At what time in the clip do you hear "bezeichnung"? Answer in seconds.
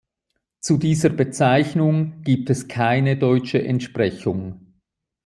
1.09-2.23